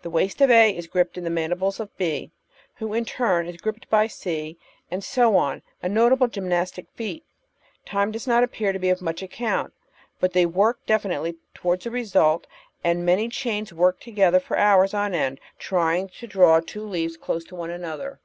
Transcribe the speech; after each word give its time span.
The 0.00 0.08
waist 0.08 0.40
of 0.40 0.50
A 0.50 0.74
is 0.74 0.86
gripped 0.86 1.18
in 1.18 1.24
the 1.24 1.28
mandibles 1.28 1.80
of 1.80 1.94
B, 1.98 2.30
who 2.76 2.94
is 2.94 2.96
in 2.96 3.04
turn 3.04 3.54
gripped 3.60 3.90
by 3.90 4.06
C, 4.06 4.56
and 4.90 5.04
so 5.04 5.36
on— 5.36 5.60
a 5.82 5.88
notable 5.90 6.28
gymnastic 6.28 6.86
feat. 6.94 7.26
Time 7.84 8.10
does 8.10 8.26
not 8.26 8.42
appear 8.42 8.72
to 8.72 8.78
be 8.78 8.88
of 8.88 9.02
much 9.02 9.22
account, 9.22 9.74
but 10.18 10.32
they 10.32 10.46
work 10.46 10.86
definitely 10.86 11.36
towards 11.52 11.84
a 11.84 11.90
result, 11.90 12.46
and 12.82 13.04
many 13.04 13.28
chains 13.28 13.70
may 13.70 13.76
work 13.76 14.00
to 14.00 14.10
gether 14.10 14.40
for 14.40 14.56
hours 14.56 14.94
on 14.94 15.12
end 15.14 15.38
trjdng 15.60 16.10
to 16.20 16.26
draw 16.26 16.58
two 16.60 16.86
leaves 16.86 17.18
close 17.18 17.44
to 17.44 17.54
one 17.54 17.68
512 17.68 17.68
The 17.68 17.84
Outline 17.84 18.12
of 18.12 18.18
Science 18.18 18.18
another. 18.18 18.20